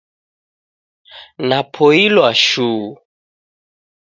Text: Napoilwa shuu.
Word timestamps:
Napoilwa 1.47 2.29
shuu. 2.45 2.87